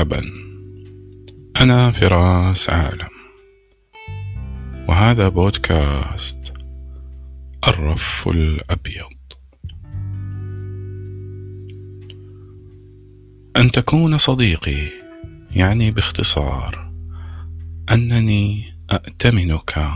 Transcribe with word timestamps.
مرحبا. 0.00 0.22
أنا 1.60 1.90
فراس 1.90 2.70
عالم. 2.70 3.08
وهذا 4.88 5.28
بودكاست 5.28 6.52
الرف 7.68 8.28
الأبيض. 8.28 9.20
أن 13.56 13.70
تكون 13.70 14.18
صديقي 14.18 14.88
يعني 15.50 15.90
باختصار 15.90 16.92
أنني 17.92 18.64
أأتمنك 18.92 19.90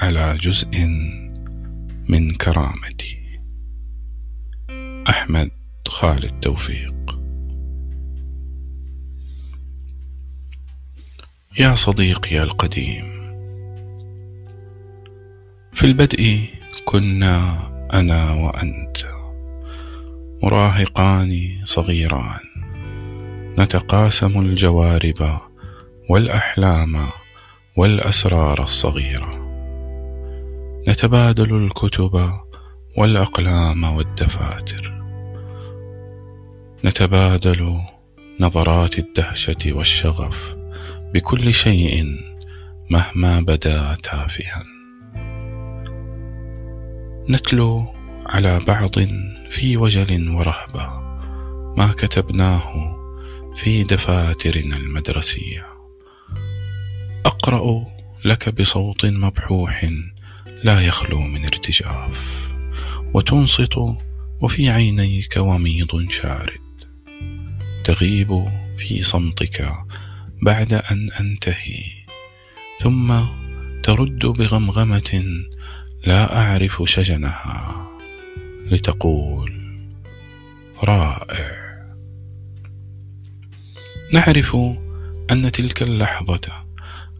على 0.00 0.38
جزء 0.40 0.78
من 2.08 2.34
كرامتي. 2.34 3.40
أحمد 5.08 5.50
خالد 5.88 6.40
توفيق. 6.40 7.11
يا 11.58 11.74
صديقي 11.74 12.42
القديم. 12.42 13.04
في 15.72 15.84
البدء 15.86 16.40
كنا 16.84 17.58
أنا 17.92 18.32
وأنت 18.32 18.96
مراهقان 20.42 21.60
صغيران. 21.64 22.40
نتقاسم 23.58 24.40
الجوارب 24.40 25.38
والأحلام 26.10 27.06
والأسرار 27.76 28.62
الصغيرة. 28.62 29.38
نتبادل 30.88 31.56
الكتب 31.56 32.30
والأقلام 32.98 33.84
والدفاتر. 33.84 35.02
نتبادل 36.84 37.80
نظرات 38.40 38.98
الدهشة 38.98 39.72
والشغف 39.72 40.61
بكل 41.14 41.54
شيء 41.54 42.16
مهما 42.90 43.40
بدا 43.40 43.94
تافها. 43.94 44.64
نتلو 47.28 47.86
على 48.26 48.60
بعض 48.60 48.94
في 49.50 49.76
وجل 49.76 50.30
ورهبة 50.30 51.00
ما 51.76 51.94
كتبناه 51.98 52.96
في 53.56 53.82
دفاترنا 53.84 54.76
المدرسية. 54.76 55.66
أقرأ 57.26 57.84
لك 58.24 58.60
بصوت 58.60 59.06
مبحوح 59.06 59.90
لا 60.64 60.80
يخلو 60.80 61.20
من 61.20 61.44
ارتجاف 61.44 62.48
وتنصت 63.14 63.74
وفي 64.40 64.70
عينيك 64.70 65.36
وميض 65.36 66.10
شارد. 66.10 66.60
تغيب 67.84 68.44
في 68.76 69.02
صمتك 69.02 69.72
بعد 70.42 70.72
أن 70.72 71.10
أنتهي. 71.20 71.84
ثم 72.78 73.20
ترد 73.82 74.26
بغمغمة 74.26 75.24
لا 76.06 76.40
أعرف 76.40 76.82
شجنها. 76.86 77.88
لتقول 78.66 79.52
رائع. 80.84 81.62
نعرف 84.12 84.56
أن 85.30 85.52
تلك 85.52 85.82
اللحظة 85.82 86.66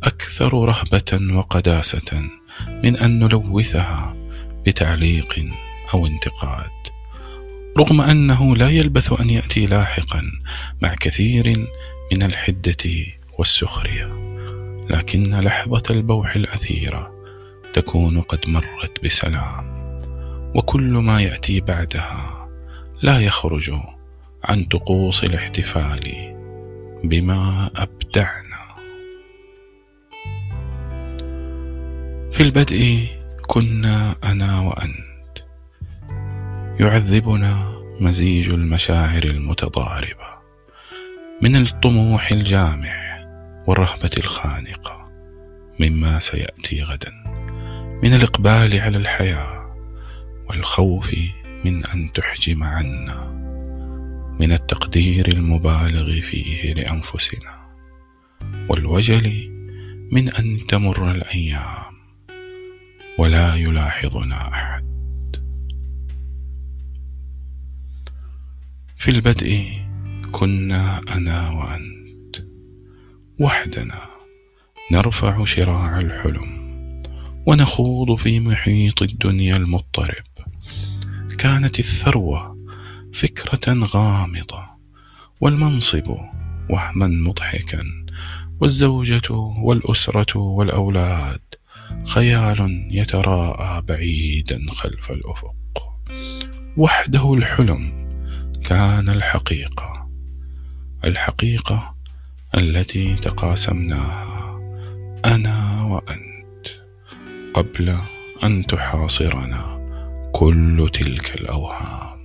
أكثر 0.03 0.53
رهبة 0.55 1.37
وقداسة 1.37 2.31
من 2.84 2.97
أن 2.97 3.19
نلوثها 3.19 4.17
بتعليق 4.67 5.47
أو 5.95 6.06
انتقاد. 6.06 6.81
رغم 7.78 8.00
أنه 8.00 8.56
لا 8.56 8.69
يلبث 8.69 9.21
أن 9.21 9.31
يأتي 9.31 9.66
لاحقا 9.66 10.22
مع 10.83 10.94
كثير 10.94 11.69
من 12.12 12.22
الحدة 12.22 13.06
والسخرية 13.38 14.22
لكن 14.91 15.41
لحظة 15.41 15.82
البوح 15.91 16.37
الأثيرة 16.37 17.12
تكون 17.72 18.21
قد 18.21 18.49
مرت 18.49 19.05
بسلام 19.05 19.72
وكل 20.55 20.91
ما 20.93 21.22
يأتي 21.22 21.61
بعدها 21.61 22.49
لا 23.03 23.21
يخرج 23.21 23.72
عن 24.44 24.65
طقوس 24.65 25.25
الاحتفال 25.25 26.00
بما 27.05 27.71
أبدعنا. 27.77 28.62
في 32.32 32.41
البدء 32.41 33.06
كنا 33.47 34.16
أنا 34.25 34.61
وأنت. 34.61 35.12
يعذبنا 36.81 37.83
مزيج 38.00 38.53
المشاعر 38.53 39.25
المتضاربة 39.25 40.43
من 41.43 41.56
الطموح 41.56 42.33
الجامع 42.33 43.25
والرهبة 43.66 44.10
الخانقة 44.19 45.09
مما 45.81 46.21
سيأتي 46.21 46.82
غدا 46.82 47.12
من 48.03 48.15
الإقبال 48.15 48.81
على 48.81 48.99
الحياة 48.99 49.77
والخوف 50.49 51.15
من 51.65 51.87
أن 51.87 52.12
تحجم 52.12 52.65
عنا 52.65 53.32
من 54.41 54.53
التقدير 54.53 55.28
المبالغ 55.28 56.21
فيه 56.21 56.75
لأنفسنا 56.75 57.72
والوجل 58.69 59.53
من 60.12 60.28
أن 60.28 60.66
تمر 60.69 61.11
الأيام 61.11 61.93
ولا 63.19 63.55
يلاحظنا 63.55 64.49
أحد 64.49 64.81
في 69.02 69.10
البدء 69.10 69.68
كنا 70.32 71.00
أنا 71.16 71.50
وأنت 71.50 72.36
وحدنا 73.40 74.00
نرفع 74.92 75.44
شراع 75.44 75.98
الحلم 75.98 76.62
ونخوض 77.46 78.18
في 78.18 78.40
محيط 78.40 79.02
الدنيا 79.02 79.56
المضطرب. 79.56 80.24
كانت 81.38 81.78
الثروة 81.78 82.58
فكرة 83.12 83.84
غامضة 83.84 84.64
والمنصب 85.40 86.16
وهما 86.70 87.06
مضحكا 87.06 87.84
والزوجة 88.60 89.30
والأسرة 89.64 90.38
والأولاد 90.38 91.40
خيال 92.06 92.88
يتراءى 92.90 93.82
بعيدا 93.82 94.60
خلف 94.70 95.10
الأفق. 95.10 95.54
وحده 96.76 97.34
الحلم 97.34 98.01
كان 98.65 99.09
الحقيقة 99.09 100.09
الحقيقة 101.05 101.95
التي 102.59 103.15
تقاسمناها 103.15 104.61
أنا 105.25 105.83
وأنت 105.84 106.67
قبل 107.55 107.97
أن 108.45 108.67
تحاصرنا 108.67 109.83
كل 110.33 110.91
تلك 110.93 111.34
الأوهام. 111.41 112.23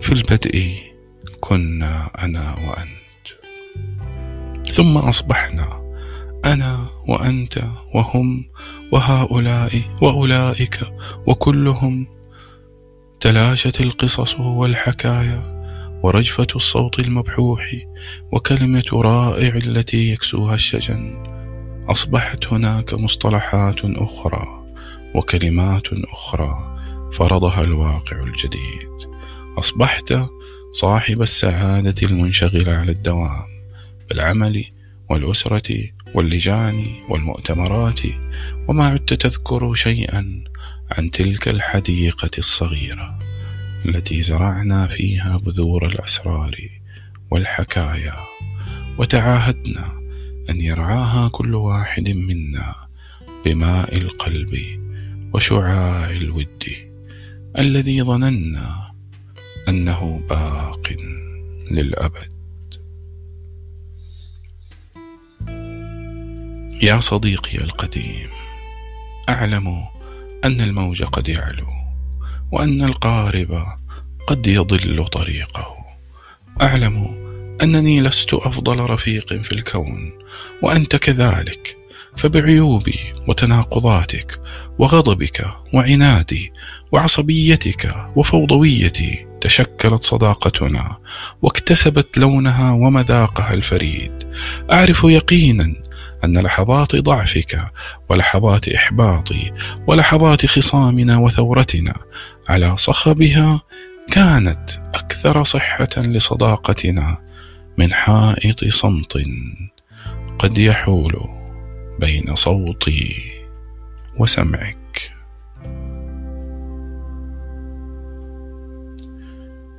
في 0.00 0.12
البدء 0.12 0.74
كنا 1.40 2.10
أنا 2.24 2.54
وأنت 2.68 3.26
ثم 4.72 4.96
أصبحنا 4.96 5.82
أنا 6.44 6.86
وأنت 7.08 7.64
وهم 7.94 8.44
وهؤلاء 8.92 9.82
وأولئك 10.02 10.78
وكلهم 11.26 12.06
تلاشت 13.22 13.80
القصص 13.80 14.40
والحكايا 14.40 15.42
ورجفة 16.02 16.46
الصوت 16.56 16.98
المبحوح 16.98 17.74
وكلمة 18.32 18.84
رائع 18.92 19.56
التي 19.56 20.12
يكسوها 20.12 20.54
الشجن. 20.54 21.22
أصبحت 21.88 22.46
هناك 22.46 22.94
مصطلحات 22.94 23.80
أخرى 23.84 24.64
وكلمات 25.14 25.86
أخرى 25.92 26.78
فرضها 27.12 27.62
الواقع 27.62 28.22
الجديد. 28.22 29.12
أصبحت 29.58 30.14
صاحب 30.72 31.22
السعادة 31.22 31.94
المنشغلة 32.02 32.72
على 32.72 32.92
الدوام 32.92 33.46
بالعمل 34.08 34.64
والأسرة 35.10 35.84
واللجان 36.14 36.86
والمؤتمرات 37.08 38.00
وما 38.68 38.86
عدت 38.86 39.14
تذكر 39.14 39.74
شيئا 39.74 40.44
عن 40.98 41.10
تلك 41.10 41.48
الحديقة 41.48 42.30
الصغيرة 42.38 43.18
التي 43.86 44.22
زرعنا 44.22 44.86
فيها 44.86 45.36
بذور 45.36 45.86
الأسرار 45.86 46.56
والحكايا 47.30 48.16
وتعاهدنا 48.98 50.00
أن 50.50 50.60
يرعاها 50.60 51.28
كل 51.28 51.54
واحد 51.54 52.10
منا 52.10 52.74
بماء 53.44 53.96
القلب 53.96 54.58
وشعاع 55.34 56.10
الود 56.10 56.64
الذي 57.58 58.02
ظننا 58.02 58.92
أنه 59.68 60.22
باق 60.30 60.92
للأبد. 61.70 62.32
يا 66.82 67.00
صديقي 67.00 67.58
القديم 67.58 68.30
أعلم 69.28 69.91
أن 70.44 70.60
الموج 70.60 71.02
قد 71.02 71.28
يعلو 71.28 71.66
وأن 72.52 72.84
القارب 72.84 73.66
قد 74.26 74.46
يضل 74.46 75.06
طريقه. 75.06 75.76
أعلم 76.62 77.22
أنني 77.62 78.00
لست 78.00 78.34
أفضل 78.34 78.80
رفيق 78.80 79.42
في 79.42 79.52
الكون 79.52 80.12
وأنت 80.62 80.96
كذلك 80.96 81.76
فبعيوبي 82.16 82.98
وتناقضاتك 83.28 84.40
وغضبك 84.78 85.46
وعنادي 85.72 86.52
وعصبيتك 86.92 87.94
وفوضويتي 88.16 89.26
تشكلت 89.40 90.02
صداقتنا 90.02 90.96
واكتسبت 91.42 92.18
لونها 92.18 92.72
ومذاقها 92.72 93.54
الفريد. 93.54 94.12
أعرف 94.72 95.04
يقينا 95.04 95.81
أن 96.24 96.38
لحظات 96.38 96.96
ضعفك 96.96 97.72
ولحظات 98.08 98.68
إحباطي 98.68 99.52
ولحظات 99.86 100.46
خصامنا 100.46 101.16
وثورتنا 101.16 101.94
على 102.48 102.76
صخبها 102.76 103.60
كانت 104.12 104.70
أكثر 104.94 105.44
صحة 105.44 105.88
لصداقتنا 105.96 107.18
من 107.78 107.92
حائط 107.92 108.64
صمت 108.64 109.24
قد 110.38 110.58
يحول 110.58 111.28
بين 112.00 112.34
صوتي 112.34 113.16
وسمعك. 114.18 115.12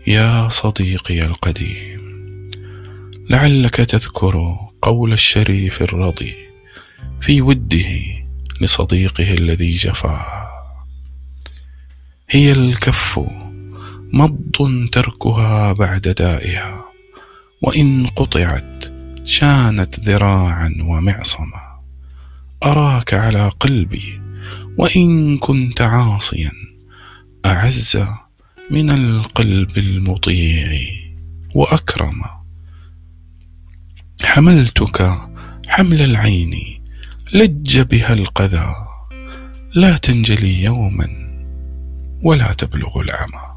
يا 0.08 0.50
صديقي 0.50 1.20
القديم 1.20 2.50
لعلك 3.30 3.76
تذكر 3.76 4.63
قول 4.84 5.14
الشريف 5.14 5.82
الرضي 5.82 6.34
في 7.22 7.42
وده 7.42 7.90
لصديقه 8.62 9.34
الذي 9.34 9.76
جفاه 9.76 10.50
هي 12.30 12.52
الكف 12.52 13.20
مض 14.14 14.90
تركها 14.92 15.74
بعد 15.74 16.02
دائها 16.02 16.86
وإن 17.62 18.06
قطعت 18.08 18.94
شانت 19.26 20.00
ذراعا 20.00 20.76
ومعصما. 20.80 21.80
أراك 22.64 23.14
على 23.14 23.50
قلبي 23.50 24.22
وإن 24.78 25.38
كنت 25.38 25.82
عاصيا 25.82 26.52
أعز 27.46 28.06
من 28.72 28.90
القلب 28.90 29.78
المطيع 29.78 30.80
وأكرم. 31.56 32.43
حملتك 34.24 35.18
حمل 35.68 36.02
العين 36.02 36.82
لج 37.34 37.80
بها 37.80 38.14
القذى. 38.14 38.76
لا 39.74 39.98
تنجلي 39.98 40.64
يوما 40.64 41.08
ولا 42.22 42.54
تبلغ 42.54 43.02
العمى. 43.02 43.54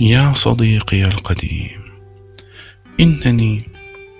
يا 0.00 0.32
صديقي 0.32 1.04
القديم 1.04 1.80
إنني 3.00 3.62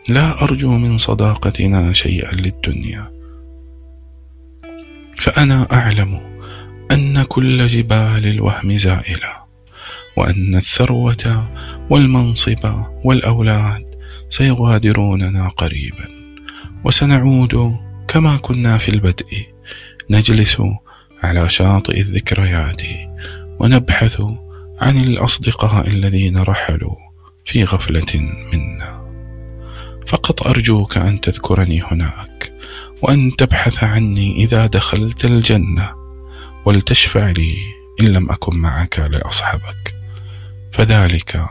لا 0.08 0.42
أرجو 0.42 0.78
من 0.78 0.98
صداقتنا 0.98 1.92
شيئا 1.92 2.34
للدنيا. 2.34 3.10
فأنا 5.16 5.72
أعلم 5.72 6.40
أن 6.90 7.22
كل 7.22 7.66
جبال 7.66 8.26
الوهم 8.26 8.76
زائلة. 8.76 9.43
وأن 10.16 10.54
الثروة 10.54 11.52
والمنصب 11.90 12.84
والأولاد 13.04 13.94
سيغادروننا 14.30 15.48
قريبا. 15.48 16.08
وسنعود 16.84 17.76
كما 18.08 18.36
كنا 18.36 18.78
في 18.78 18.88
البدء. 18.88 19.46
نجلس 20.10 20.62
على 21.22 21.48
شاطئ 21.48 22.00
الذكريات 22.00 22.82
ونبحث 23.60 24.20
عن 24.80 24.96
الأصدقاء 24.96 25.88
الذين 25.88 26.38
رحلوا 26.38 26.96
في 27.44 27.64
غفلة 27.64 28.20
منا. 28.52 29.04
فقط 30.06 30.46
أرجوك 30.46 30.96
أن 30.96 31.20
تذكرني 31.20 31.80
هناك 31.84 32.52
وأن 33.02 33.36
تبحث 33.36 33.84
عني 33.84 34.36
إذا 34.36 34.66
دخلت 34.66 35.24
الجنة 35.24 35.90
ولتشفع 36.64 37.30
لي 37.30 37.56
إن 38.00 38.04
لم 38.04 38.30
أكن 38.30 38.56
معك 38.56 38.98
لأصحبك 38.98 40.03
فذلك 40.74 41.46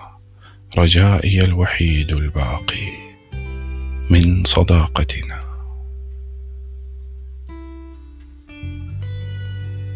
رجائي 0.77 1.41
الوحيد 1.43 2.11
الباقي 2.11 2.91
من 4.09 4.43
صداقتنا. 4.43 5.39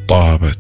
طابت 0.08 0.57